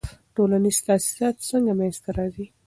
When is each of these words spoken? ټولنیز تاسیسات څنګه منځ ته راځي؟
ټولنیز 0.35 0.77
تاسیسات 0.87 1.35
څنګه 1.49 1.71
منځ 1.79 1.95
ته 2.03 2.09
راځي؟ 2.17 2.45